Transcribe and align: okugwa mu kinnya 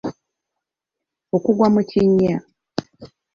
okugwa 1.35 1.67
mu 1.73 1.81
kinnya 1.89 2.37